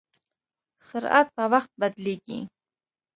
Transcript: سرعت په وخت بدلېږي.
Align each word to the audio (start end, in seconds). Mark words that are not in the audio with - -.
سرعت 0.87 1.27
په 1.35 1.43
وخت 1.53 1.71
بدلېږي. 1.79 2.39